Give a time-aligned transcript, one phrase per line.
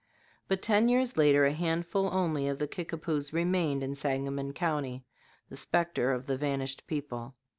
[0.47, 5.05] But ten years later a handful only of the Kickapoos remained in Sangamon County,
[5.47, 7.35] the specter of the vanished people.